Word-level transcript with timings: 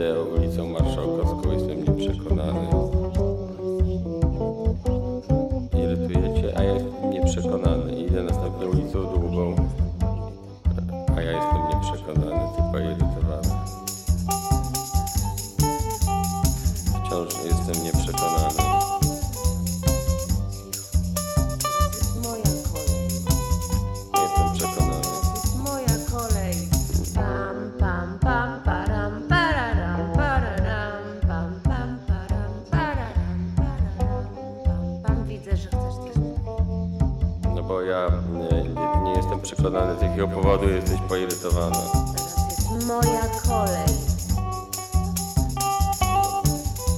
ideo 0.00 0.24
ulicą 0.24 0.68
marszałkowską 0.68 1.52
jestem 1.52 1.84
nieprzekonany. 1.84 2.68
Irytujecie, 5.84 6.58
a 6.58 6.62
ja 6.62 6.74
jestem 6.74 7.10
nieprzekonany. 7.10 7.92
Idę 7.92 8.22
następną 8.22 8.66
ulicą 8.66 9.02
długą, 9.02 9.56
a 11.16 11.20
ja 11.22 11.30
jestem 11.32 11.62
nieprzekonany, 11.72 12.42
tylko 12.56 12.78
irytowany. 12.78 13.48
Wciąż 17.06 17.44
jestem 17.44 17.84
nieprzekonany. 17.84 18.69
Bo 37.70 37.82
ja 37.82 38.10
nie, 38.32 38.62
nie, 38.62 39.02
nie 39.02 39.12
jestem 39.12 39.40
przekonany 39.40 39.98
z 39.98 40.02
jakiego 40.02 40.28
powodu 40.28 40.68
jesteś 40.68 41.00
poirytowana. 41.08 41.76
Teraz 42.16 42.50
jest 42.50 42.86
moja 42.86 43.22
kolej. 43.48 43.86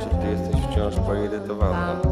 czy 0.00 0.08
ty 0.08 0.30
jesteś 0.30 0.70
wciąż 0.70 0.94
poirytowana. 1.06 2.09